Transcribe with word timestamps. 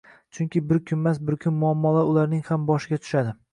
Chunki 0.37 0.61
bir 0.71 0.79
kunmas-bir 0.91 1.37
kun 1.45 1.57
muammolar 1.65 2.11
ularning 2.15 2.43
ham 2.51 2.67
boshiga 2.73 3.03
tushadi. 3.07 3.39